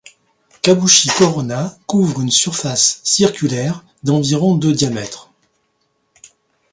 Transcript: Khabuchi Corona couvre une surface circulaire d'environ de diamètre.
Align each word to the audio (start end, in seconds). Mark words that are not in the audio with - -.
Khabuchi 0.63 1.09
Corona 1.09 1.77
couvre 1.85 2.21
une 2.21 2.31
surface 2.31 3.01
circulaire 3.03 3.83
d'environ 4.01 4.57
de 4.57 4.71
diamètre. 4.71 5.31